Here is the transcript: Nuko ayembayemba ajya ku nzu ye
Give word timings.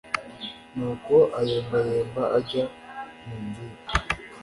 Nuko 0.75 1.15
ayembayemba 1.39 2.23
ajya 2.37 2.63
ku 3.21 3.33
nzu 3.43 3.65
ye 3.73 3.81